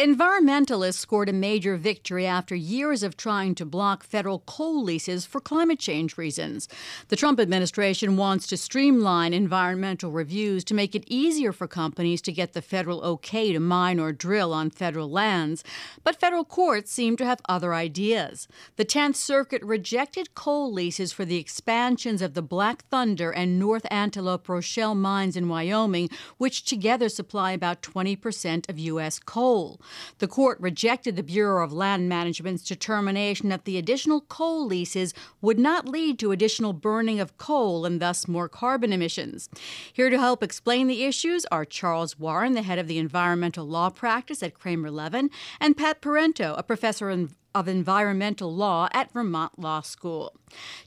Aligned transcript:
Environmentalists 0.00 0.94
scored 0.94 1.28
a 1.28 1.32
major 1.34 1.76
victory 1.76 2.26
after 2.26 2.54
years 2.54 3.02
of 3.02 3.18
trying 3.18 3.54
to 3.54 3.66
block 3.66 4.02
federal 4.02 4.38
coal 4.38 4.82
leases 4.82 5.26
for 5.26 5.42
climate 5.42 5.78
change 5.78 6.16
reasons. 6.16 6.68
The 7.08 7.16
Trump 7.16 7.38
administration 7.38 8.16
wants 8.16 8.46
to 8.46 8.56
streamline 8.56 9.34
environmental 9.34 10.10
reviews 10.10 10.64
to 10.64 10.74
make 10.74 10.94
it 10.94 11.04
easier 11.06 11.52
for 11.52 11.68
companies 11.68 12.22
to 12.22 12.32
get 12.32 12.54
the 12.54 12.62
federal 12.62 13.02
okay 13.02 13.52
to 13.52 13.60
mine 13.60 14.00
or 14.00 14.10
drill 14.10 14.54
on 14.54 14.70
federal 14.70 15.10
lands, 15.10 15.62
but 16.02 16.18
federal 16.18 16.46
courts 16.46 16.90
seem 16.90 17.18
to 17.18 17.26
have 17.26 17.42
other 17.46 17.74
ideas. 17.74 18.48
The 18.76 18.86
10th 18.86 19.16
Circuit 19.16 19.62
rejected 19.62 20.34
coal 20.34 20.72
leases 20.72 21.12
for 21.12 21.26
the 21.26 21.36
expansions 21.36 22.22
of 22.22 22.32
the 22.32 22.40
Black 22.40 22.86
Thunder 22.86 23.30
and 23.32 23.58
North 23.58 23.86
Antelope 23.90 24.48
Rochelle 24.48 24.94
mines 24.94 25.36
in 25.36 25.46
Wyoming, 25.46 26.08
which 26.38 26.64
together 26.64 27.10
supply 27.10 27.52
about 27.52 27.82
20% 27.82 28.66
of 28.70 28.78
U.S. 28.78 29.18
coal. 29.18 29.78
The 30.18 30.28
court 30.28 30.58
rejected 30.60 31.16
the 31.16 31.22
Bureau 31.22 31.64
of 31.64 31.72
Land 31.72 32.08
Management's 32.08 32.64
determination 32.64 33.48
that 33.48 33.64
the 33.64 33.78
additional 33.78 34.22
coal 34.22 34.66
leases 34.66 35.14
would 35.40 35.58
not 35.58 35.88
lead 35.88 36.18
to 36.18 36.32
additional 36.32 36.72
burning 36.72 37.20
of 37.20 37.36
coal 37.38 37.84
and 37.84 38.00
thus 38.00 38.28
more 38.28 38.48
carbon 38.48 38.92
emissions. 38.92 39.48
Here 39.92 40.10
to 40.10 40.18
help 40.18 40.42
explain 40.42 40.86
the 40.86 41.04
issues 41.04 41.44
are 41.46 41.64
Charles 41.64 42.18
Warren, 42.18 42.52
the 42.52 42.62
head 42.62 42.78
of 42.78 42.88
the 42.88 42.98
environmental 42.98 43.66
law 43.66 43.90
practice 43.90 44.42
at 44.42 44.54
Kramer 44.54 44.90
Levin, 44.90 45.30
and 45.60 45.76
Pat 45.76 46.00
Parenteau, 46.00 46.54
a 46.56 46.62
professor 46.62 47.10
in 47.10 47.30
of 47.54 47.68
Environmental 47.68 48.54
Law 48.54 48.88
at 48.92 49.12
Vermont 49.12 49.58
Law 49.58 49.80
School. 49.80 50.34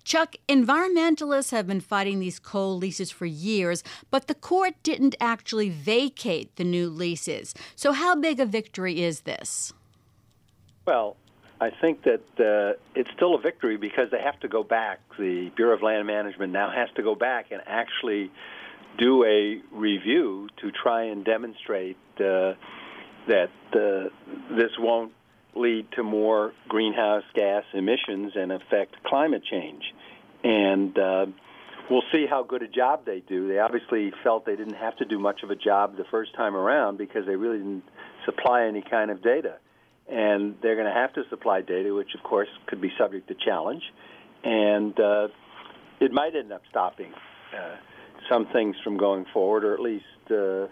Chuck, 0.03 0.35
environmentalists 0.47 1.51
have 1.51 1.67
been 1.67 1.81
fighting 1.81 2.19
these 2.19 2.39
coal 2.39 2.77
leases 2.77 3.11
for 3.11 3.25
years, 3.25 3.83
but 4.11 4.27
the 4.27 4.35
court 4.35 4.73
didn't 4.83 5.15
actually 5.19 5.69
vacate 5.69 6.55
the 6.55 6.63
new 6.63 6.89
leases. 6.89 7.53
So, 7.75 7.91
how 7.91 8.15
big 8.15 8.39
a 8.39 8.45
victory 8.45 9.01
is 9.01 9.21
this? 9.21 9.73
Well, 10.85 11.15
I 11.61 11.69
think 11.69 12.03
that 12.03 12.23
uh, 12.39 12.77
it's 12.93 13.09
still 13.15 13.35
a 13.35 13.39
victory 13.39 13.77
because 13.77 14.09
they 14.11 14.19
have 14.19 14.39
to 14.41 14.47
go 14.47 14.63
back. 14.63 14.99
The 15.17 15.49
Bureau 15.55 15.75
of 15.75 15.81
Land 15.81 16.05
Management 16.07 16.51
now 16.51 16.69
has 16.71 16.89
to 16.95 17.03
go 17.03 17.15
back 17.15 17.51
and 17.51 17.61
actually 17.65 18.31
do 18.97 19.23
a 19.23 19.61
review 19.71 20.49
to 20.61 20.71
try 20.71 21.05
and 21.05 21.23
demonstrate 21.23 21.97
uh, 22.17 22.53
that 23.27 23.49
uh, 23.73 24.09
this 24.55 24.71
won't 24.77 25.13
lead 25.55 25.87
to 25.95 26.03
more 26.03 26.53
greenhouse 26.67 27.23
gas 27.35 27.63
emissions 27.73 28.33
and 28.35 28.51
affect 28.51 29.01
climate 29.03 29.43
change. 29.49 29.83
And 30.43 30.97
uh, 30.97 31.25
we'll 31.89 32.03
see 32.11 32.25
how 32.29 32.43
good 32.43 32.63
a 32.63 32.67
job 32.67 33.05
they 33.05 33.21
do. 33.27 33.47
They 33.47 33.59
obviously 33.59 34.11
felt 34.23 34.45
they 34.45 34.55
didn't 34.55 34.75
have 34.75 34.97
to 34.97 35.05
do 35.05 35.19
much 35.19 35.43
of 35.43 35.51
a 35.51 35.55
job 35.55 35.97
the 35.97 36.05
first 36.09 36.35
time 36.35 36.55
around 36.55 36.97
because 36.97 37.25
they 37.25 37.35
really 37.35 37.57
didn't 37.57 37.83
supply 38.25 38.65
any 38.65 38.81
kind 38.81 39.11
of 39.11 39.21
data. 39.21 39.57
And 40.09 40.55
they're 40.61 40.75
going 40.75 40.87
to 40.87 40.93
have 40.93 41.13
to 41.13 41.23
supply 41.29 41.61
data, 41.61 41.93
which 41.93 42.13
of 42.15 42.23
course 42.23 42.49
could 42.67 42.81
be 42.81 42.91
subject 42.97 43.27
to 43.29 43.35
challenge. 43.35 43.83
And 44.43 44.99
uh, 44.99 45.27
it 46.01 46.11
might 46.11 46.35
end 46.35 46.51
up 46.51 46.61
stopping 46.69 47.13
uh, 47.57 47.75
some 48.29 48.47
things 48.51 48.75
from 48.83 48.97
going 48.97 49.25
forward, 49.33 49.63
or 49.63 49.73
at 49.73 49.79
least 49.79 50.05
uh, 50.29 50.67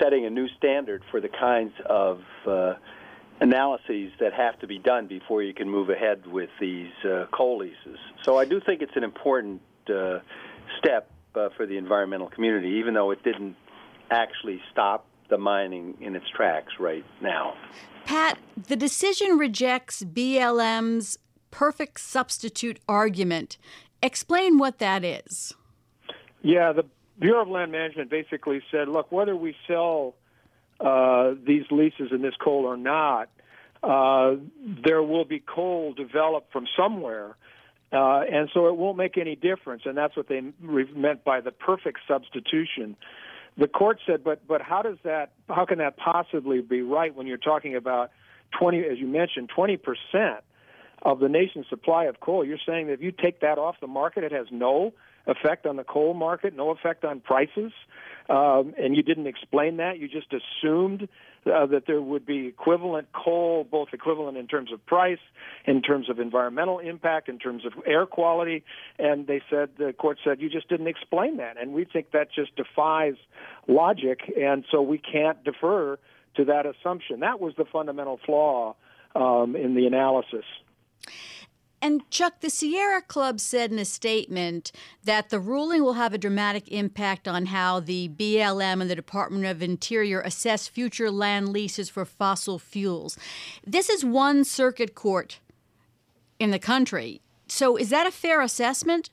setting 0.00 0.26
a 0.26 0.30
new 0.30 0.48
standard 0.58 1.02
for 1.10 1.20
the 1.20 1.28
kinds 1.28 1.72
of 1.88 2.20
uh, 2.46 2.74
analyses 3.42 4.12
that 4.20 4.32
have 4.32 4.58
to 4.60 4.68
be 4.68 4.78
done 4.78 5.08
before 5.08 5.42
you 5.42 5.52
can 5.52 5.68
move 5.68 5.90
ahead 5.90 6.26
with 6.26 6.48
these 6.60 6.92
uh, 7.04 7.26
coal 7.32 7.58
leases. 7.58 7.98
So 8.22 8.38
I 8.38 8.44
do 8.44 8.60
think 8.64 8.82
it's 8.82 8.96
an 8.96 9.02
important 9.02 9.60
uh, 9.92 10.20
step 10.78 11.10
uh, 11.34 11.48
for 11.56 11.66
the 11.66 11.76
environmental 11.76 12.28
community, 12.28 12.68
even 12.78 12.94
though 12.94 13.10
it 13.10 13.22
didn't 13.24 13.56
actually 14.10 14.60
stop 14.70 15.06
the 15.28 15.38
mining 15.38 15.96
in 16.00 16.14
its 16.14 16.26
tracks 16.36 16.74
right 16.78 17.04
now. 17.20 17.54
Pat, 18.04 18.38
the 18.68 18.76
decision 18.76 19.38
rejects 19.38 20.04
BLM's 20.04 21.18
perfect 21.50 21.98
substitute 22.00 22.78
argument. 22.88 23.58
Explain 24.02 24.58
what 24.58 24.78
that 24.78 25.02
is. 25.04 25.54
Yeah, 26.42 26.72
the 26.72 26.84
Bureau 27.18 27.42
of 27.42 27.48
Land 27.48 27.72
Management 27.72 28.10
basically 28.10 28.62
said, 28.70 28.88
look, 28.88 29.10
whether 29.10 29.34
we 29.34 29.56
sell 29.66 30.14
uh, 30.80 31.34
these 31.46 31.64
leases 31.70 32.10
in 32.10 32.22
this 32.22 32.34
coal 32.42 32.64
or 32.64 32.76
not, 32.76 33.28
uh, 33.82 34.34
there 34.84 35.02
will 35.02 35.24
be 35.24 35.40
coal 35.40 35.92
developed 35.92 36.52
from 36.52 36.66
somewhere. 36.76 37.36
Uh, 37.92 38.22
and 38.22 38.48
so 38.54 38.68
it 38.68 38.76
won't 38.76 38.96
make 38.96 39.18
any 39.18 39.36
difference, 39.36 39.82
and 39.84 39.98
that's 39.98 40.16
what 40.16 40.26
they 40.26 40.40
meant 40.94 41.24
by 41.24 41.42
the 41.42 41.50
perfect 41.50 41.98
substitution. 42.08 42.96
The 43.58 43.68
court 43.68 43.98
said, 44.06 44.24
but 44.24 44.46
but 44.48 44.62
how 44.62 44.80
does 44.80 44.96
that? 45.04 45.32
How 45.48 45.66
can 45.66 45.76
that 45.78 45.98
possibly 45.98 46.62
be 46.62 46.80
right 46.80 47.14
when 47.14 47.26
you're 47.26 47.36
talking 47.36 47.76
about 47.76 48.10
twenty, 48.58 48.78
as 48.78 48.98
you 48.98 49.06
mentioned, 49.06 49.50
twenty 49.54 49.76
percent 49.76 50.42
of 51.02 51.20
the 51.20 51.28
nation's 51.28 51.66
supply 51.68 52.04
of 52.04 52.18
coal? 52.18 52.46
You're 52.46 52.56
saying 52.66 52.86
that 52.86 52.94
if 52.94 53.02
you 53.02 53.12
take 53.12 53.40
that 53.40 53.58
off 53.58 53.76
the 53.82 53.86
market, 53.88 54.24
it 54.24 54.32
has 54.32 54.46
no 54.50 54.94
effect 55.26 55.66
on 55.66 55.76
the 55.76 55.84
coal 55.84 56.14
market, 56.14 56.56
no 56.56 56.70
effect 56.70 57.04
on 57.04 57.20
prices, 57.20 57.72
um, 58.30 58.74
and 58.78 58.96
you 58.96 59.02
didn't 59.02 59.26
explain 59.26 59.76
that. 59.76 59.98
You 59.98 60.08
just 60.08 60.32
assumed 60.32 61.08
uh, 61.46 61.66
that 61.66 61.84
there 61.86 62.00
would 62.00 62.24
be 62.24 62.46
equivalent 62.46 63.08
coal, 63.12 63.64
both 63.64 63.88
equivalent 63.92 64.36
in 64.36 64.46
terms 64.46 64.72
of 64.72 64.84
price, 64.86 65.18
in 65.66 65.82
terms 65.82 66.08
of 66.08 66.18
environmental 66.18 66.78
impact, 66.78 67.28
in 67.28 67.38
terms 67.38 67.64
of 67.66 67.72
air 67.86 68.06
quality, 68.06 68.62
and 68.98 69.26
they 69.26 69.42
said 69.50 69.70
the 69.78 69.92
court 69.92 70.18
said 70.24 70.40
you 70.40 70.48
just 70.48 70.68
didn't 70.68 70.86
explain 70.86 71.38
that, 71.38 71.56
and 71.60 71.72
we 71.72 71.84
think 71.84 72.12
that 72.12 72.28
just 72.32 72.54
defies 72.56 73.14
logic, 73.66 74.20
and 74.38 74.64
so 74.70 74.82
we 74.82 74.98
can't 74.98 75.42
defer 75.44 75.98
to 76.36 76.44
that 76.44 76.64
assumption. 76.66 77.20
That 77.20 77.40
was 77.40 77.54
the 77.56 77.64
fundamental 77.64 78.18
flaw 78.24 78.74
um, 79.14 79.56
in 79.56 79.74
the 79.74 79.86
analysis. 79.86 80.44
And 81.82 82.08
Chuck, 82.10 82.34
the 82.40 82.48
Sierra 82.48 83.02
Club 83.02 83.40
said 83.40 83.72
in 83.72 83.78
a 83.80 83.84
statement 83.84 84.70
that 85.02 85.30
the 85.30 85.40
ruling 85.40 85.82
will 85.82 85.94
have 85.94 86.14
a 86.14 86.18
dramatic 86.18 86.68
impact 86.68 87.26
on 87.26 87.46
how 87.46 87.80
the 87.80 88.08
BLM 88.08 88.80
and 88.80 88.88
the 88.88 88.94
Department 88.94 89.46
of 89.46 89.60
Interior 89.60 90.20
assess 90.20 90.68
future 90.68 91.10
land 91.10 91.48
leases 91.48 91.90
for 91.90 92.04
fossil 92.04 92.60
fuels. 92.60 93.18
This 93.66 93.88
is 93.88 94.04
one 94.04 94.44
circuit 94.44 94.94
court 94.94 95.40
in 96.38 96.52
the 96.52 96.60
country. 96.60 97.20
So 97.48 97.76
is 97.76 97.90
that 97.90 98.06
a 98.06 98.12
fair 98.12 98.40
assessment? 98.40 99.10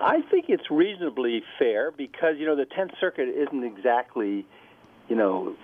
I 0.00 0.20
think 0.32 0.46
it's 0.48 0.68
reasonably 0.68 1.44
fair 1.60 1.92
because, 1.92 2.34
you 2.38 2.46
know, 2.46 2.56
the 2.56 2.66
10th 2.66 2.98
Circuit 2.98 3.28
isn't 3.28 3.62
exactly, 3.62 4.44
you 5.08 5.14
know, 5.14 5.54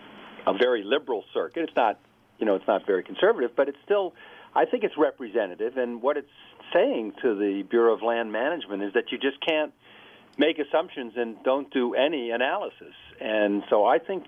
a 0.47 0.53
very 0.57 0.85
liberal 0.85 1.25
circuit. 1.35 1.65
It's 1.65 1.77
not, 1.77 1.99
you 2.39 2.47
know, 2.47 2.55
it's 2.55 2.69
not 2.69 2.87
very 2.87 3.03
conservative, 3.03 3.51
but 3.57 3.69
it's 3.69 3.79
still 3.85 4.15
I 4.55 4.65
think 4.65 4.85
it's 4.85 4.97
representative, 4.97 5.77
and 5.77 6.03
what 6.03 6.17
it's 6.17 6.29
saying 6.73 7.13
to 7.23 7.35
the 7.35 7.63
Bureau 7.69 7.95
of 7.95 8.03
Land 8.03 8.33
Management 8.33 8.83
is 8.83 8.93
that 8.95 9.13
you 9.13 9.19
just 9.19 9.39
can't 9.47 9.73
make 10.39 10.59
assumptions 10.59 11.15
and 11.17 11.37
don't 11.43 11.73
do 11.73 11.95
any 11.95 12.31
analysis. 12.31 12.95
And 13.21 13.63
so 13.69 13.85
I 13.85 13.99
think, 13.99 14.25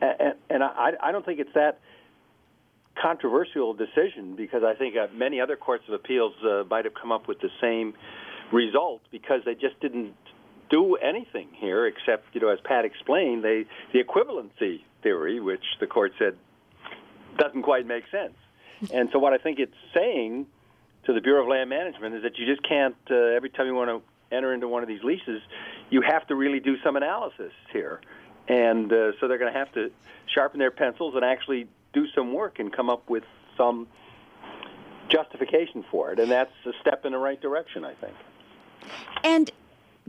and, 0.00 0.62
I 0.62 1.12
don't 1.12 1.24
think 1.24 1.40
it's 1.40 1.54
that 1.54 1.80
controversial 3.00 3.74
decision 3.74 4.36
because 4.36 4.62
I 4.64 4.74
think 4.74 4.96
uh, 4.96 5.06
many 5.14 5.40
other 5.40 5.56
courts 5.56 5.84
of 5.88 5.94
appeals 5.94 6.32
uh, 6.44 6.64
might 6.68 6.84
have 6.84 6.94
come 6.94 7.12
up 7.12 7.28
with 7.28 7.40
the 7.40 7.50
same 7.60 7.94
result 8.52 9.02
because 9.10 9.40
they 9.44 9.54
just 9.54 9.78
didn't 9.80 10.14
do 10.70 10.96
anything 10.96 11.48
here 11.58 11.86
except, 11.86 12.24
you 12.34 12.40
know, 12.40 12.48
as 12.48 12.58
Pat 12.64 12.84
explained, 12.84 13.44
they 13.44 13.64
the 13.92 14.02
equivalency 14.02 14.80
theory, 15.02 15.40
which 15.40 15.64
the 15.80 15.86
court 15.86 16.12
said 16.18 16.36
doesn't 17.38 17.62
quite 17.62 17.86
make 17.86 18.04
sense. 18.10 18.34
And 18.92 19.08
so 19.12 19.18
what 19.18 19.32
I 19.32 19.38
think 19.38 19.58
it's 19.58 19.74
saying 19.94 20.46
to 21.04 21.12
the 21.12 21.20
Bureau 21.20 21.42
of 21.42 21.48
Land 21.48 21.70
Management 21.70 22.14
is 22.14 22.22
that 22.22 22.38
you 22.38 22.46
just 22.46 22.66
can't, 22.66 22.96
uh, 23.10 23.14
every 23.14 23.50
time 23.50 23.66
you 23.66 23.74
want 23.74 23.90
to 23.90 24.02
enter 24.34 24.52
into 24.52 24.68
one 24.68 24.82
of 24.82 24.88
these 24.88 25.02
leases, 25.02 25.40
you 25.90 26.02
have 26.02 26.26
to 26.26 26.34
really 26.34 26.60
do 26.60 26.76
some 26.84 26.96
analysis 26.96 27.52
here. 27.72 28.00
And 28.48 28.92
uh, 28.92 29.12
so 29.18 29.28
they're 29.28 29.38
going 29.38 29.52
to 29.52 29.58
have 29.58 29.72
to 29.72 29.90
sharpen 30.34 30.58
their 30.58 30.70
pencils 30.70 31.14
and 31.14 31.24
actually 31.24 31.66
do 31.92 32.06
some 32.14 32.32
work 32.32 32.58
and 32.58 32.72
come 32.72 32.90
up 32.90 33.08
with 33.08 33.24
some 33.56 33.86
justification 35.08 35.84
for 35.90 36.12
it. 36.12 36.20
And 36.20 36.30
that's 36.30 36.52
a 36.66 36.72
step 36.80 37.04
in 37.04 37.12
the 37.12 37.18
right 37.18 37.40
direction, 37.40 37.84
I 37.84 37.94
think. 37.94 38.14
And 39.24 39.50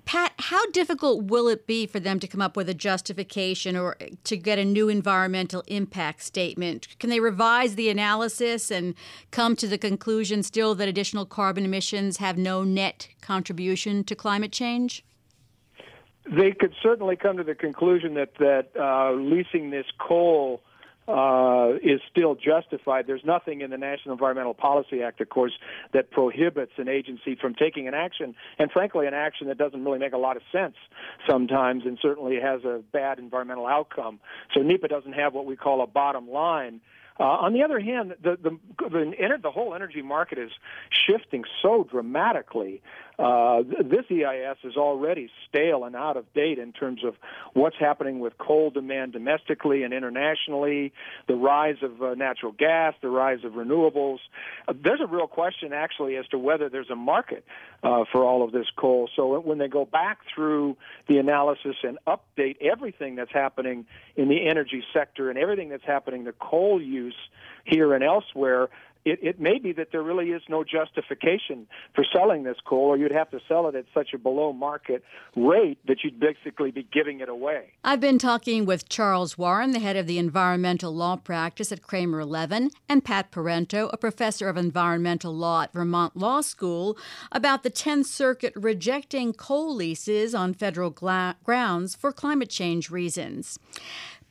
Pat, 0.10 0.34
how 0.40 0.66
difficult 0.72 1.26
will 1.26 1.48
it 1.48 1.68
be 1.68 1.86
for 1.86 2.00
them 2.00 2.20
to 2.20 2.28
come 2.28 2.42
up 2.42 2.58
with 2.58 2.68
a 2.68 2.74
justification 2.74 3.76
or 3.76 3.96
to 4.24 4.38
get 4.38 4.58
a 4.58 4.66
new 4.66 4.90
environmental 4.90 5.64
impact 5.68 6.24
statement? 6.24 6.88
Can 6.98 7.12
they 7.12 7.20
revise 7.20 7.76
the 7.76 7.90
analysis 7.90 8.72
and 8.72 8.96
come 9.30 9.56
to 9.58 9.68
the 9.68 9.78
conclusion 9.78 10.42
still 10.42 10.74
that 10.74 10.88
additional 10.88 11.28
carbon 11.28 11.64
emissions 11.64 12.18
have 12.18 12.40
no 12.40 12.64
net 12.64 13.08
contribution 13.22 14.04
to 14.06 14.16
climate 14.16 14.52
change? 14.52 15.06
They 16.26 16.54
could 16.54 16.74
certainly 16.82 17.16
come 17.16 17.38
to 17.38 17.44
the 17.44 17.54
conclusion 17.54 18.16
that 18.16 18.34
that 18.40 18.70
uh, 18.76 19.12
leasing 19.12 19.70
this 19.70 19.86
coal 20.00 20.64
uh, 21.10 21.74
is 21.82 22.02
still 22.10 22.36
justified. 22.36 23.08
There's 23.08 23.26
nothing 23.26 23.62
in 23.62 23.72
the 23.72 23.78
National 23.78 24.14
Environmental 24.14 24.54
Policy 24.54 25.02
Act, 25.02 25.22
of 25.22 25.30
course, 25.30 25.54
that 25.92 26.12
prohibits 26.12 26.74
an 26.78 26.88
agency 26.88 27.36
from 27.36 27.56
taking 27.56 27.88
an 27.88 27.94
action, 27.94 28.36
and 28.60 28.72
frankly, 28.72 29.08
an 29.08 29.14
action 29.14 29.48
that 29.48 29.58
doesn't 29.58 29.84
really 29.84 30.00
make 30.00 30.14
a 30.14 30.18
lot 30.18 30.38
of 30.38 30.44
sense 30.52 30.76
sometimes 31.28 31.84
and 31.86 31.98
certainly 32.02 32.40
has 32.40 32.64
a 32.64 32.82
bad 32.92 33.18
environmental 33.18 33.66
outcome. 33.66 34.20
So 34.54 34.62
NEPA 34.62 34.88
doesn't 34.88 35.14
have 35.14 35.34
what 35.34 35.46
we 35.46 35.56
call 35.56 35.82
a 35.82 35.88
bottom 35.88 36.30
line. 36.30 36.82
Uh, 37.20 37.24
on 37.24 37.54
the 37.54 37.64
other 37.64 37.80
hand, 37.80 38.16
the 38.24 38.38
the 38.42 38.58
the, 38.78 39.38
the 39.42 39.52
whole 39.52 39.76
energy 39.76 40.02
market 40.02 40.38
is 40.38 40.52
shifting 40.90 41.44
so 41.62 41.86
dramatically 41.90 42.82
uh, 43.20 43.64
this 43.64 44.06
EIS 44.10 44.58
is 44.64 44.78
already 44.78 45.30
stale 45.50 45.84
and 45.84 45.94
out 45.94 46.16
of 46.16 46.32
date 46.34 46.58
in 46.58 46.72
terms 46.72 47.04
of 47.04 47.16
what's 47.54 47.76
happening 47.78 48.20
with 48.20 48.38
coal 48.38 48.70
demand 48.70 49.12
domestically 49.12 49.84
and 49.84 49.94
internationally, 49.94 50.94
the 51.28 51.36
rise 51.36 51.76
of 51.82 52.02
uh, 52.02 52.14
natural 52.16 52.54
gas, 52.54 52.94
the 53.02 53.10
rise 53.10 53.44
of 53.44 53.54
renewables. 53.54 54.20
Uh, 54.70 54.74
there's 54.82 55.02
a 55.02 55.08
real 55.08 55.28
question 55.28 55.74
actually 55.74 56.16
as 56.16 56.26
to 56.28 56.40
whether 56.40 56.70
there's 56.70 56.90
a 56.90 56.96
market 56.96 57.44
uh, 57.84 58.06
for 58.10 58.24
all 58.24 58.42
of 58.42 58.54
this 58.54 58.68
coal. 58.78 59.10
So 59.18 59.38
when 59.42 59.58
they 59.58 59.68
go 59.68 59.84
back 59.84 60.20
through 60.34 60.78
the 61.08 61.18
analysis 61.18 61.76
and 61.84 61.98
update 62.08 62.56
everything 62.62 63.16
that's 63.16 63.34
happening 63.34 63.86
in 64.16 64.30
the 64.30 64.48
energy 64.48 64.82
sector 64.94 65.30
and 65.30 65.38
everything 65.38 65.68
that's 65.68 65.86
happening 65.86 66.24
to 66.24 66.32
coal 66.32 66.82
use 66.82 67.16
here 67.66 67.94
and 67.94 68.02
elsewhere, 68.02 68.70
it, 69.06 69.20
it 69.22 69.40
may 69.40 69.60
be 69.60 69.72
that 69.74 69.92
there 69.92 70.04
really 70.04 70.32
is 70.32 70.42
no 70.50 70.64
justification 70.64 71.68
for 71.96 72.04
selling 72.14 72.44
this 72.44 72.58
coal, 72.66 72.90
or 72.90 72.98
you'd 72.98 73.12
have 73.12 73.30
to 73.32 73.40
sell 73.48 73.68
it 73.68 73.76
at 73.76 73.86
such 73.94 74.14
a 74.14 74.18
below 74.18 74.54
market 74.54 75.04
rate 75.36 75.80
that 75.88 76.04
you'd 76.04 76.20
basically 76.20 76.72
be 76.72 76.88
giving 76.92 77.22
it 77.22 77.30
away. 77.30 77.74
I've 77.84 78.02
been 78.02 78.20
talking 78.20 78.66
with 78.66 78.90
Charles 78.90 79.38
Warren, 79.38 79.72
the 79.72 79.80
head 79.80 79.96
of 79.96 80.08
the 80.08 80.18
environmental 80.18 80.94
law 80.94 81.16
practice 81.16 81.72
at 81.72 81.82
Kramer 81.82 82.26
Levin, 82.26 82.72
and 82.88 83.04
Pat 83.04 83.32
Parenteau, 83.32 83.90
a 83.94 83.98
professor 83.98 84.50
of 84.50 84.58
environmental 84.58 85.34
law 85.34 85.64
at 85.64 85.74
Vermont 85.74 86.18
Law 86.18 86.42
School, 86.42 86.98
about 87.32 87.64
the 87.64 87.72
10th 87.72 88.06
Circuit 88.06 88.54
rejecting 88.56 89.34
coal 89.34 89.74
leases 89.74 90.36
on 90.36 90.54
federal 90.54 90.90
gla- 90.90 91.38
grounds 91.44 91.96
for 91.96 92.12
climate 92.12 92.50
change 92.50 92.90
reasons. 92.90 93.58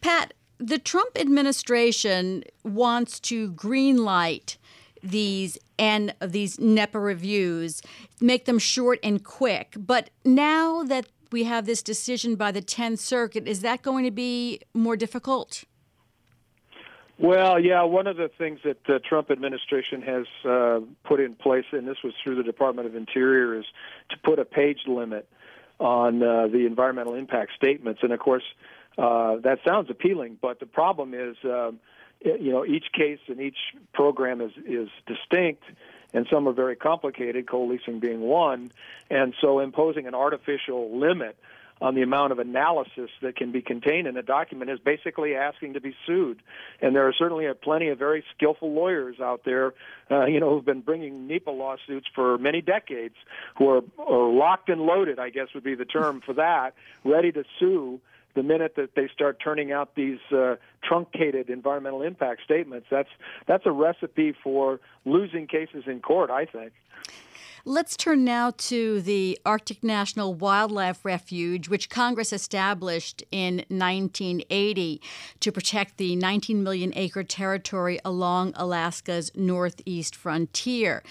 Pat, 0.01 0.35
the 0.59 0.79
Trump 0.79 1.17
administration 1.17 2.45
wants 2.65 3.21
to 3.21 3.53
greenlight 3.53 4.57
these 5.03 5.59
and 5.79 6.15
these 6.21 6.59
NEPA 6.59 6.99
reviews, 6.99 7.81
make 8.21 8.47
them 8.47 8.59
short 8.59 8.99
and 9.03 9.23
quick. 9.23 9.75
But 9.77 10.11
now 10.25 10.83
that 10.83 11.07
we 11.31 11.45
have 11.45 11.67
this 11.67 11.83
decision 11.83 12.35
by 12.35 12.51
the 12.51 12.63
10th 12.63 12.99
Circuit, 12.99 13.47
is 13.47 13.61
that 13.61 13.83
going 13.83 14.05
to 14.05 14.11
be 14.11 14.61
more 14.75 14.97
difficult? 14.97 15.65
Well, 17.19 17.59
yeah, 17.59 17.83
one 17.83 18.07
of 18.07 18.17
the 18.17 18.29
things 18.39 18.61
that 18.65 18.85
the 18.87 19.01
Trump 19.01 19.31
administration 19.31 20.03
has 20.03 20.27
uh, 20.45 20.81
put 21.05 21.21
in 21.21 21.35
place, 21.35 21.65
and 21.73 21.87
this 21.87 21.99
was 22.03 22.15
through 22.23 22.37
the 22.37 22.45
Department 22.45 22.87
of 22.87 22.95
Interior, 22.95 23.59
is 23.59 23.65
to 24.11 24.17
put 24.19 24.39
a 24.39 24.45
page 24.45 24.81
limit 24.87 25.29
on 25.81 26.23
uh, 26.23 26.47
the 26.49 26.65
environmental 26.67 27.15
impact 27.15 27.53
statements. 27.57 28.01
And 28.03 28.13
of 28.13 28.21
course, 28.21 28.45
uh, 28.99 29.37
that 29.37 29.61
sounds 29.65 29.89
appealing, 29.91 30.39
but 30.41 30.59
the 30.59 30.67
problem 30.67 31.15
is, 31.15 31.37
um, 31.45 31.79
you 32.21 32.51
know, 32.51 32.67
each 32.67 32.87
case 32.93 33.21
and 33.29 33.41
each 33.41 33.59
program 33.93 34.41
is 34.41 34.51
is 34.67 34.89
distinct, 35.07 35.63
and 36.13 36.27
some 36.33 36.49
are 36.49 36.53
very 36.53 36.75
complicated. 36.75 37.49
Coal 37.49 37.69
leasing 37.69 38.01
being 38.01 38.21
one, 38.21 38.73
and 39.09 39.35
so 39.41 39.61
imposing 39.61 40.07
an 40.09 40.15
artificial 40.15 40.99
limit 40.99 41.37
on 41.81 41.95
the 41.95 42.03
amount 42.03 42.33
of 42.33 42.39
analysis 42.39 43.11
that 43.23 43.37
can 43.37 43.53
be 43.53 43.63
contained 43.63 44.09
in 44.09 44.17
a 44.17 44.23
document 44.23 44.71
is 44.71 44.81
basically 44.81 45.37
asking 45.37 45.75
to 45.75 45.81
be 45.81 45.95
sued. 46.07 46.43
And 46.81 46.95
there 46.95 47.07
are 47.07 47.13
certainly 47.13 47.47
plenty 47.63 47.89
of 47.89 48.01
very 48.01 48.25
skillful 48.35 48.73
lawyers 48.73 49.21
out 49.21 49.43
there, 49.45 49.75
uh, 50.11 50.27
you 50.27 50.41
know, 50.41 50.51
who've 50.51 50.65
been 50.65 50.81
bringing 50.81 51.29
NEPA 51.29 51.51
lawsuits 51.51 52.09
for 52.15 52.37
many 52.39 52.61
decades, 52.63 53.15
who 53.57 53.69
are, 53.69 53.83
are 53.99 54.29
locked 54.29 54.69
and 54.69 54.81
loaded, 54.81 55.19
I 55.19 55.31
guess 55.31 55.49
would 55.55 55.63
be 55.63 55.77
the 55.77 55.85
term 55.85 56.21
for 56.21 56.33
that, 56.35 56.75
ready 57.05 57.31
to 57.31 57.45
sue 57.61 58.01
the 58.35 58.43
minute 58.43 58.75
that 58.77 58.95
they 58.95 59.09
start 59.13 59.39
turning 59.43 59.73
out 59.73 59.95
these 59.95 60.19
uh, 60.33 60.57
truncated 60.83 61.51
environmental 61.51 62.03
impact 62.03 62.43
statements, 62.45 62.87
that's 62.91 63.09
that's 63.47 63.67
a 63.67 63.73
recipe 63.73 64.35
for 64.43 64.81
losing 65.05 65.47
cases 65.47 65.85
in 65.87 66.01
court. 66.01 66.31
I 66.31 66.45
think. 66.45 66.73
Let's 67.65 67.97
turn 67.97 68.25
now 68.25 68.53
to 68.57 69.03
the 69.03 69.39
Arctic 69.45 69.85
National 69.85 70.33
Wildlife 70.33 71.05
Refuge, 71.05 71.69
which 71.69 71.91
Congress 71.91 72.33
established 72.33 73.23
in 73.31 73.57
1980 73.69 75.03
to 75.41 75.53
protect 75.53 75.99
the 75.99 76.17
19 76.17 76.63
million 76.63 76.93
acre 76.97 77.25
territory 77.25 77.99
along 78.05 78.55
Alaska's 78.57 79.33
northeast 79.35 80.17
frontier. 80.17 81.03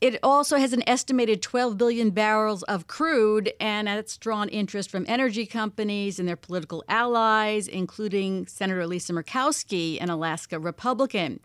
It 0.00 0.18
also 0.22 0.58
has 0.58 0.72
an 0.72 0.88
estimated 0.88 1.42
12 1.42 1.76
billion 1.76 2.10
barrels 2.10 2.62
of 2.64 2.86
crude, 2.86 3.52
and 3.58 3.88
that's 3.88 4.16
drawn 4.16 4.48
interest 4.48 4.90
from 4.90 5.04
energy 5.08 5.44
companies 5.44 6.20
and 6.20 6.28
their 6.28 6.36
political 6.36 6.84
allies, 6.88 7.66
including 7.66 8.46
Senator 8.46 8.86
Lisa 8.86 9.12
Murkowski, 9.12 10.00
an 10.00 10.08
Alaska 10.08 10.60
Republican. 10.60 11.40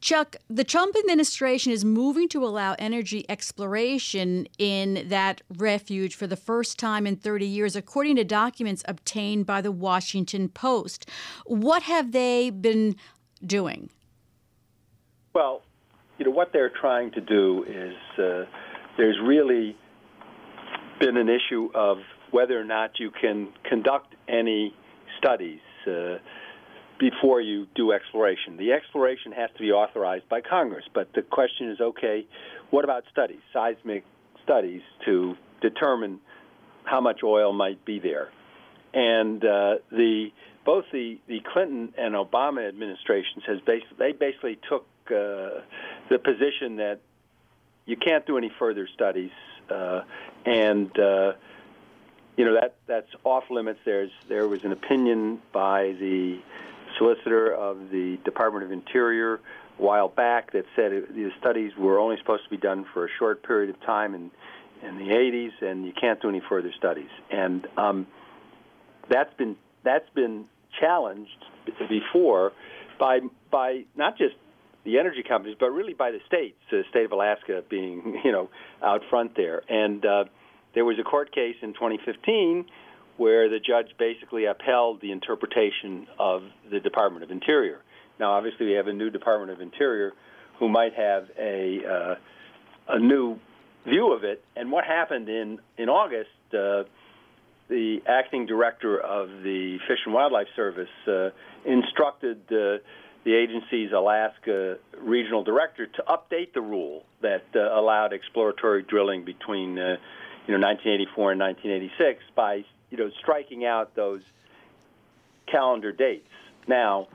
Chuck, 0.00 0.36
the 0.50 0.64
Trump 0.64 0.96
administration 0.96 1.70
is 1.70 1.84
moving 1.84 2.28
to 2.30 2.44
allow 2.44 2.74
energy 2.80 3.24
exploration 3.28 4.48
in 4.58 5.06
that 5.08 5.40
refuge 5.56 6.16
for 6.16 6.26
the 6.26 6.36
first 6.36 6.78
time 6.80 7.06
in 7.06 7.14
30 7.14 7.46
years, 7.46 7.76
according 7.76 8.16
to 8.16 8.24
documents 8.24 8.82
obtained 8.86 9.46
by 9.46 9.60
the 9.60 9.72
Washington 9.72 10.48
Post. 10.48 11.08
What 11.46 11.84
have 11.84 12.10
they 12.10 12.50
been 12.50 12.96
doing? 13.46 13.88
Well, 15.32 15.62
you 16.24 16.30
know 16.30 16.36
what 16.36 16.52
they're 16.52 16.70
trying 16.80 17.10
to 17.12 17.20
do 17.20 17.64
is 17.68 18.18
uh, 18.18 18.44
there's 18.96 19.18
really 19.22 19.76
been 20.98 21.16
an 21.16 21.28
issue 21.28 21.68
of 21.74 21.98
whether 22.30 22.58
or 22.58 22.64
not 22.64 22.98
you 22.98 23.10
can 23.10 23.48
conduct 23.68 24.14
any 24.26 24.74
studies 25.18 25.60
uh, 25.86 26.16
before 26.98 27.40
you 27.40 27.66
do 27.74 27.92
exploration. 27.92 28.56
The 28.56 28.72
exploration 28.72 29.32
has 29.32 29.50
to 29.56 29.58
be 29.58 29.70
authorized 29.70 30.28
by 30.28 30.40
Congress, 30.40 30.84
but 30.94 31.08
the 31.14 31.22
question 31.22 31.70
is 31.70 31.80
okay, 31.80 32.26
what 32.70 32.84
about 32.84 33.04
studies, 33.12 33.40
seismic 33.52 34.04
studies 34.42 34.80
to 35.04 35.34
determine 35.60 36.20
how 36.84 37.00
much 37.00 37.20
oil 37.22 37.52
might 37.52 37.84
be 37.84 37.98
there? 37.98 38.30
And 38.94 39.44
uh, 39.44 39.74
the 39.90 40.28
both 40.64 40.84
the, 40.90 41.18
the 41.28 41.40
Clinton 41.52 41.92
and 41.98 42.14
Obama 42.14 42.66
administrations 42.66 43.44
has 43.46 43.58
basically 43.66 43.96
they 43.98 44.12
basically 44.12 44.58
took 44.70 44.86
uh, 45.10 45.60
the 46.10 46.18
position 46.18 46.76
that 46.76 47.00
you 47.86 47.96
can't 47.96 48.26
do 48.26 48.38
any 48.38 48.50
further 48.58 48.88
studies, 48.94 49.30
uh, 49.70 50.02
and 50.46 50.90
uh, 50.98 51.32
you 52.36 52.44
know 52.44 52.54
that 52.54 52.76
that's 52.86 53.10
off 53.24 53.44
limits. 53.50 53.80
There's 53.84 54.10
there 54.28 54.48
was 54.48 54.64
an 54.64 54.72
opinion 54.72 55.40
by 55.52 55.94
the 55.98 56.38
solicitor 56.98 57.52
of 57.52 57.90
the 57.90 58.18
Department 58.24 58.64
of 58.64 58.72
Interior 58.72 59.40
a 59.78 59.82
while 59.82 60.08
back 60.08 60.52
that 60.52 60.64
said 60.76 60.92
the 60.92 61.30
studies 61.40 61.72
were 61.76 61.98
only 61.98 62.16
supposed 62.18 62.44
to 62.44 62.50
be 62.50 62.56
done 62.56 62.84
for 62.92 63.04
a 63.04 63.08
short 63.18 63.42
period 63.42 63.70
of 63.70 63.80
time 63.82 64.14
in 64.14 64.30
in 64.82 64.98
the 64.98 65.14
80s, 65.14 65.62
and 65.62 65.86
you 65.86 65.92
can't 65.98 66.20
do 66.20 66.28
any 66.28 66.42
further 66.46 66.70
studies. 66.76 67.08
And 67.30 67.66
um, 67.76 68.06
that's 69.08 69.32
been 69.34 69.56
that's 69.82 70.08
been 70.14 70.46
challenged 70.80 71.44
before 71.88 72.52
by 72.98 73.20
by 73.50 73.84
not 73.96 74.18
just 74.18 74.34
the 74.84 74.98
energy 74.98 75.22
companies, 75.26 75.56
but 75.58 75.70
really 75.70 75.94
by 75.94 76.10
the 76.10 76.20
states, 76.26 76.56
the 76.70 76.82
state 76.90 77.04
of 77.04 77.12
Alaska 77.12 77.62
being, 77.68 78.20
you 78.24 78.32
know, 78.32 78.48
out 78.82 79.02
front 79.10 79.36
there. 79.36 79.62
And 79.68 80.04
uh, 80.04 80.24
there 80.74 80.84
was 80.84 80.98
a 80.98 81.04
court 81.04 81.34
case 81.34 81.56
in 81.62 81.72
2015 81.74 82.66
where 83.16 83.48
the 83.48 83.60
judge 83.60 83.96
basically 83.98 84.44
upheld 84.44 85.00
the 85.00 85.12
interpretation 85.12 86.06
of 86.18 86.42
the 86.70 86.80
Department 86.80 87.22
of 87.22 87.30
Interior. 87.30 87.80
Now, 88.18 88.32
obviously, 88.32 88.66
we 88.66 88.72
have 88.72 88.88
a 88.88 88.92
new 88.92 89.10
Department 89.10 89.52
of 89.52 89.60
Interior 89.60 90.12
who 90.58 90.68
might 90.68 90.94
have 90.94 91.28
a 91.38 91.80
uh, 91.84 92.14
a 92.88 92.98
new 92.98 93.38
view 93.86 94.12
of 94.12 94.24
it. 94.24 94.44
And 94.56 94.70
what 94.70 94.84
happened 94.84 95.28
in 95.28 95.58
in 95.78 95.88
August? 95.88 96.30
Uh, 96.52 96.84
the 97.68 98.02
acting 98.06 98.44
director 98.46 99.00
of 99.00 99.28
the 99.42 99.78
Fish 99.88 99.98
and 100.04 100.12
Wildlife 100.12 100.48
Service 100.54 100.88
uh, 101.08 101.30
instructed 101.64 102.42
uh, 102.52 102.76
the 103.24 103.34
agency's 103.34 103.90
Alaska 103.92 104.76
regional 105.00 105.42
director 105.42 105.86
to 105.86 106.02
update 106.02 106.52
the 106.52 106.60
rule 106.60 107.04
that 107.22 107.44
uh, 107.56 107.78
allowed 107.78 108.12
exploratory 108.12 108.82
drilling 108.82 109.24
between 109.24 109.78
uh, 109.78 109.96
you 110.46 110.56
know 110.56 110.66
1984 110.66 111.32
and 111.32 111.40
1986 111.40 112.22
by 112.36 112.64
you 112.90 112.98
know 112.98 113.10
striking 113.20 113.64
out 113.64 113.94
those 113.96 114.22
calendar 115.50 115.92
dates. 115.92 116.28
Now, 116.68 117.08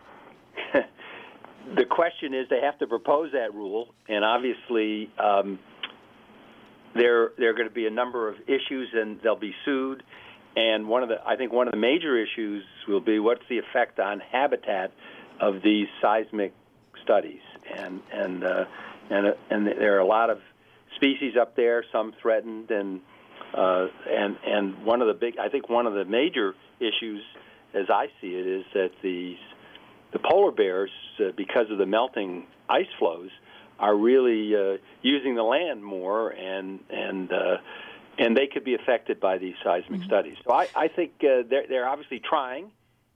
the 1.76 1.86
question 1.86 2.34
is 2.34 2.48
they 2.50 2.62
have 2.62 2.80
to 2.80 2.88
propose 2.88 3.32
that 3.34 3.54
rule, 3.54 3.94
and 4.08 4.26
obviously 4.26 5.12
um, 5.20 5.60
there 6.96 7.32
there 7.38 7.52
are 7.52 7.54
going 7.54 7.70
to 7.70 7.74
be 7.74 7.86
a 7.86 7.92
number 7.92 8.28
of 8.28 8.36
issues, 8.48 8.90
and 8.94 9.20
they'll 9.22 9.36
be 9.36 9.54
sued. 9.64 10.02
And 10.56 10.88
one 10.88 11.04
of 11.04 11.10
the 11.10 11.18
I 11.26 11.36
think 11.36 11.54
one 11.54 11.68
of 11.68 11.72
the 11.72 11.80
major 11.80 12.18
issues 12.18 12.64
will 12.88 13.00
be 13.00 13.20
what's 13.20 13.44
the 13.48 13.60
effect 13.60 14.00
on 14.00 14.20
habitat 14.20 14.92
of 15.40 15.62
these 15.64 15.88
seismic 16.02 16.54
studies, 17.04 17.42
and 17.76 18.02
and 18.14 18.44
uh, 18.44 18.66
and 19.10 19.28
uh, 19.28 19.32
and 19.50 19.68
there 19.68 19.96
are 19.96 20.00
a 20.00 20.08
lot 20.08 20.30
of 20.30 20.40
species 20.96 21.34
up 21.40 21.56
there, 21.56 21.84
some 21.92 22.14
threatened, 22.22 22.72
and 22.72 23.02
uh, 23.54 23.88
and 24.10 24.38
and 24.46 24.86
one 24.86 25.02
of 25.02 25.08
the 25.08 25.14
big, 25.14 25.38
I 25.38 25.50
think 25.50 25.70
one 25.70 25.88
of 25.88 25.94
the 25.94 26.06
major 26.06 26.56
issues, 26.80 27.22
as 27.74 27.90
I 27.90 28.08
see 28.22 28.36
it, 28.36 28.48
is 28.48 28.66
that 28.74 28.92
these 29.02 29.38
the 30.12 30.20
polar 30.20 30.52
bears, 30.52 30.92
uh, 31.20 31.32
because 31.36 31.70
of 31.72 31.78
the 31.78 31.86
melting 31.86 32.48
ice 32.68 32.88
floes, 32.98 33.30
are 33.80 33.96
really 33.96 34.56
uh, 34.56 34.78
using 35.02 35.36
the 35.36 35.44
land 35.44 35.84
more, 35.84 36.30
and 36.30 36.80
and 36.90 37.32
uh, 37.32 37.58
and 38.18 38.36
they 38.36 38.48
could 38.48 38.64
be 38.64 38.76
affected 38.76 39.20
by 39.20 39.38
these 39.38 39.56
seismic 39.64 40.02
mm-hmm. 40.02 40.10
studies. 40.10 40.38
So 40.46 40.54
I, 40.54 40.68
I 40.76 40.88
think 40.90 41.14
uh, 41.22 41.44
they're 41.50 41.66
they're 41.68 41.88
obviously 41.88 42.20
trying, 42.20 42.72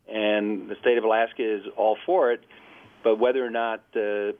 and 0.07 0.69
the 0.69 0.75
state 0.81 0.98
of 0.98 1.03
Alaska 1.03 1.43
is 1.43 1.63
all 1.77 1.98
for 2.05 2.31
it, 2.31 2.43
but 3.03 3.17
whether 3.17 3.45
or 3.45 3.50
not 3.50 3.81
uh, 3.95 4.00
it 4.00 4.36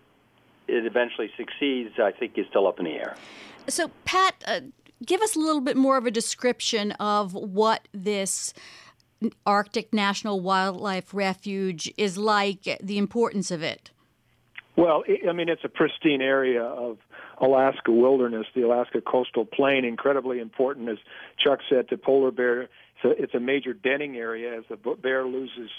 eventually 0.68 1.30
succeeds, 1.38 1.92
I 2.00 2.12
think 2.12 2.38
is 2.38 2.46
still 2.50 2.68
up 2.68 2.80
in 2.80 2.86
the 2.86 2.92
air. 2.92 3.16
So 3.68 3.92
Pat, 4.06 4.44
uh, 4.48 4.60
give 5.06 5.22
us 5.22 5.36
a 5.36 5.40
little 5.40 5.62
bit 5.62 5.78
more 5.78 5.98
of 5.98 6.06
a 6.06 6.12
description 6.12 6.92
of 6.94 7.34
what 7.34 7.88
this. 7.94 8.54
Arctic 9.46 9.94
National 9.94 10.42
Wildlife 10.42 11.14
Refuge 11.14 11.90
is 11.98 12.18
like, 12.18 12.78
the 12.84 12.98
importance 12.98 13.52
of 13.52 13.64
it. 13.64 13.90
Well, 14.76 15.06
I 15.08 15.32
mean, 15.32 15.48
it's 15.48 15.64
a 15.64 15.70
pristine 15.70 16.22
area 16.22 16.62
of 16.62 16.98
Alaska 17.38 17.92
wilderness, 17.92 18.48
the 18.54 18.64
Alaska 18.64 19.00
coastal 19.00 19.46
plain, 19.46 19.86
incredibly 19.86 20.40
important, 20.40 20.90
as 20.90 20.98
Chuck 21.38 21.60
said, 21.70 21.88
to 21.88 21.98
polar 21.98 22.32
bear. 22.32 22.68
It's 23.04 23.20
a, 23.20 23.24
it's 23.24 23.34
a 23.34 23.40
major 23.40 23.74
denning 23.74 24.16
area 24.16 24.58
as 24.58 24.64
the 24.70 24.78
bear 24.96 25.26
loses 25.26 25.70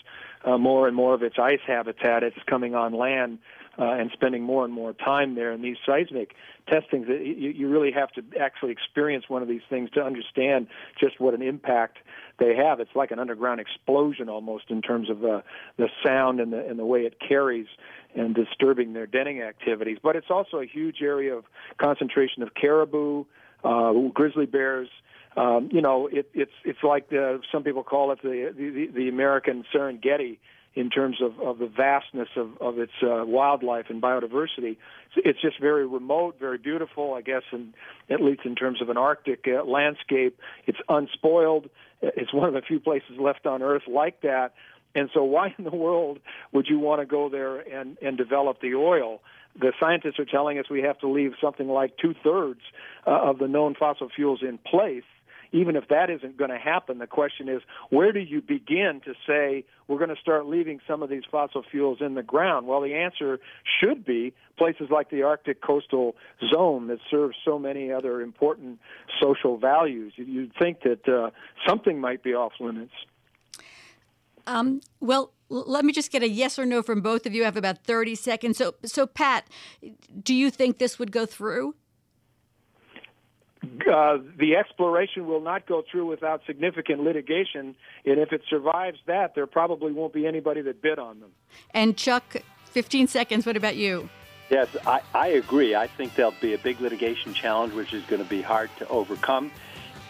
uh, 0.45 0.59
more 0.59 0.87
and 0.87 0.97
more 0.97 1.15
of 1.15 1.23
its 1.23 1.37
ice 1.39 1.61
habitat. 1.67 2.23
It's 2.23 2.37
coming 2.47 2.75
on 2.75 2.93
land 2.93 3.39
uh, 3.79 3.85
and 3.85 4.11
spending 4.13 4.43
more 4.43 4.65
and 4.65 4.73
more 4.73 4.93
time 4.93 5.35
there. 5.35 5.51
And 5.51 5.65
these 5.65 5.77
seismic 5.85 6.35
testings, 6.71 7.07
you, 7.09 7.51
you 7.51 7.69
really 7.69 7.93
have 7.93 8.11
to 8.13 8.23
actually 8.41 8.73
experience 8.73 9.25
one 9.29 9.43
of 9.43 9.49
these 9.49 9.63
things 9.69 9.91
to 9.91 10.03
understand 10.03 10.69
just 11.01 11.21
what 11.21 11.35
an 11.35 11.43
impact 11.43 11.99
they 12.39 12.55
have. 12.57 12.81
It's 12.81 12.95
like 12.95 13.11
an 13.11 13.19
underground 13.19 13.61
explosion 13.61 14.29
almost 14.29 14.71
in 14.71 14.83
terms 14.83 15.11
of 15.11 15.25
uh, 15.25 15.41
the 15.77 15.89
sound 16.05 16.41
and 16.41 16.53
the 16.53 16.67
and 16.67 16.79
the 16.79 16.85
way 16.85 17.01
it 17.01 17.17
carries 17.27 17.67
and 18.15 18.35
disturbing 18.35 18.93
their 18.93 19.07
denning 19.07 19.43
activities. 19.43 19.99
But 20.03 20.17
it's 20.17 20.31
also 20.31 20.59
a 20.59 20.67
huge 20.67 21.03
area 21.03 21.35
of 21.35 21.45
concentration 21.79 22.43
of 22.43 22.55
caribou, 22.55 23.25
uh, 23.65 23.93
grizzly 24.13 24.47
bears. 24.47 24.89
Um, 25.37 25.69
you 25.73 25.81
know, 25.81 26.07
it, 26.07 26.31
it's 26.33 26.53
it's 26.65 26.83
like 26.83 27.11
the, 27.11 27.41
some 27.51 27.65
people 27.65 27.83
call 27.83 28.13
it 28.13 28.23
the, 28.23 28.53
the 28.57 28.89
the 28.95 29.09
American 29.09 29.65
Serengeti 29.75 30.39
in 30.75 30.91
terms 30.91 31.19
of, 31.23 31.39
of 31.41 31.59
the 31.59 31.69
vastness 31.69 32.29
of, 32.37 32.61
of 32.61 32.79
its 32.79 32.93
uh, 33.03 33.25
wildlife 33.25 33.87
and 33.91 34.03
biodiversity. 34.03 34.77
It's 35.17 35.41
just 35.41 35.61
very 35.61 35.87
remote, 35.87 36.37
very 36.41 36.59
beautiful, 36.59 37.15
I 37.15 37.21
guess, 37.21 37.43
and 37.53 37.75
at 38.11 38.21
least 38.21 38.41
in 38.45 38.57
terms 38.57 38.83
of 38.83 38.89
an 38.89 38.97
Arctic 38.97 39.45
uh, 39.47 39.65
landscape. 39.65 40.39
It's 40.67 40.79
unspoiled. 40.89 41.71
It's 42.03 42.35
one 42.35 42.49
of 42.49 42.55
the 42.55 42.63
few 42.63 42.81
places 42.81 43.13
left 43.21 43.47
on 43.47 43.63
Earth 43.63 43.85
like 43.87 44.23
that. 44.23 44.55
And 44.97 45.11
so, 45.13 45.25
why 45.25 45.55
in 45.59 45.65
the 45.65 45.75
world 45.75 46.19
would 46.53 46.67
you 46.69 46.79
want 46.79 47.01
to 47.01 47.07
go 47.07 47.29
there 47.29 47.59
and, 47.61 47.97
and 48.03 48.17
develop 48.17 48.61
the 48.61 48.75
oil? 48.75 49.21
The 49.59 49.73
scientists 49.79 50.19
are 50.19 50.25
telling 50.25 50.59
us 50.59 50.67
we 50.69 50.83
have 50.83 50.99
to 51.01 51.09
leave 51.09 51.33
something 51.41 51.69
like 51.69 51.97
two 51.97 52.15
thirds 52.25 52.61
uh, 53.07 53.31
of 53.31 53.39
the 53.39 53.47
known 53.47 53.75
fossil 53.79 54.09
fuels 54.15 54.41
in 54.43 54.59
place 54.59 55.05
even 55.55 55.77
if 55.77 55.87
that 55.89 56.11
isn't 56.11 56.37
going 56.37 56.51
to 56.51 56.59
happen, 56.59 56.99
the 56.99 57.07
question 57.07 57.49
is 57.49 57.63
where 57.89 58.13
do 58.13 58.19
you 58.19 58.43
begin 58.43 59.01
to 59.05 59.15
say 59.27 59.65
we're 59.87 59.99
going 59.99 60.15
to 60.15 60.21
start 60.21 60.47
leaving 60.47 60.81
some 60.87 61.01
of 61.01 61.09
these 61.09 61.23
fossil 61.31 61.63
fuels 61.71 61.99
in 62.01 62.15
the 62.15 62.25
ground? 62.25 62.67
Well, 62.67 62.81
the 62.81 62.95
answer 62.95 63.39
should 63.81 64.05
be 64.05 64.35
places 64.59 64.89
like 64.91 65.11
the 65.11 65.23
Arctic 65.23 65.63
coastal 65.63 66.17
zone 66.53 66.89
that 66.89 66.99
serves 67.09 67.37
so 67.45 67.59
many 67.59 67.93
other 67.93 68.21
important 68.21 68.81
social 69.23 69.57
values. 69.57 70.13
You'd 70.17 70.53
think 70.59 70.83
that 70.83 71.09
uh, 71.09 71.31
something 71.67 72.01
might 72.01 72.25
be 72.25 72.35
off 72.35 72.53
limits. 72.59 72.93
Um, 74.49 74.81
well, 75.01 75.33
let 75.49 75.85
me 75.85 75.93
just 75.93 76.11
get 76.11 76.25
a 76.25 76.29
yes 76.29 76.59
or 76.59 76.67
no 76.67 76.83
from 76.83 77.01
both 77.01 77.27
of 77.27 77.35
you. 77.35 77.43
I 77.43 77.45
have 77.47 77.57
about 77.57 77.85
30 77.85 78.17
seconds. 78.17 78.59
So, 78.59 78.75
so 78.85 79.07
Pat, 79.07 79.47
do 80.21 80.35
you 80.35 80.51
think 80.51 80.79
this 80.79 80.99
would 80.99 81.13
go 81.13 81.27
through? 81.27 81.77
Uh, 83.87 84.19
the 84.39 84.57
exploration 84.57 85.27
will 85.27 85.41
not 85.41 85.67
go 85.67 85.83
through 85.91 86.07
without 86.07 86.41
significant 86.47 87.03
litigation, 87.03 87.75
and 88.05 88.19
if 88.19 88.33
it 88.33 88.43
survives 88.49 88.99
that, 89.07 89.35
there 89.35 89.47
probably 89.47 89.93
won't 89.93 90.13
be 90.13 90.27
anybody 90.27 90.63
that 90.63 90.83
bid 90.83 90.99
on 90.99 91.21
them. 91.21 91.31
And 91.73 91.97
Chuck, 91.97 92.37
15 92.67 93.09
seconds. 93.09 93.47
What 93.47 93.57
about 93.57 93.77
you? 93.77 94.09
Yes, 94.51 94.69
I, 94.87 95.01
I 95.15 95.29
agree. 95.29 95.75
I 95.75 95.87
think 95.87 96.15
there'll 96.15 96.35
be 96.41 96.55
a 96.55 96.59
big 96.59 96.81
litigation 96.81 97.35
challenge, 97.35 97.73
which 97.73 97.93
is 97.95 98.05
going 98.05 98.23
to 98.23 98.29
be 98.29 98.43
hard 98.43 98.71
to 98.79 98.89
overcome. 98.89 99.51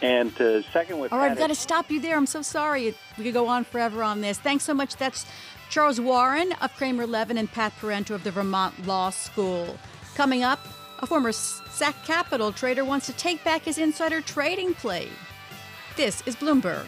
And 0.01 0.39
uh, 0.41 0.61
second, 0.71 0.99
with 0.99 1.13
all 1.13 1.19
right, 1.19 1.31
I've 1.31 1.37
got 1.37 1.47
to 1.47 1.55
stop 1.55 1.89
you 1.89 2.01
there. 2.01 2.17
I'm 2.17 2.25
so 2.25 2.41
sorry. 2.41 2.95
We 3.17 3.23
could 3.23 3.33
go 3.33 3.47
on 3.47 3.63
forever 3.63 4.03
on 4.03 4.21
this. 4.21 4.37
Thanks 4.37 4.65
so 4.65 4.73
much. 4.73 4.97
That's 4.97 5.25
Charles 5.69 6.01
Warren 6.01 6.51
of 6.61 6.75
Kramer 6.75 7.07
Levin 7.07 7.37
and 7.37 7.51
Pat 7.51 7.73
Parenteau 7.79 8.15
of 8.15 8.23
the 8.23 8.31
Vermont 8.31 8.85
Law 8.85 9.09
School. 9.09 9.77
Coming 10.15 10.43
up, 10.43 10.59
a 10.99 11.07
former 11.07 11.31
SAC 11.31 11.95
Capital 12.05 12.51
trader 12.51 12.85
wants 12.85 13.05
to 13.07 13.13
take 13.13 13.43
back 13.43 13.63
his 13.63 13.77
insider 13.77 14.21
trading 14.21 14.73
plea. 14.73 15.09
This 15.95 16.21
is 16.25 16.35
Bloomberg. 16.35 16.87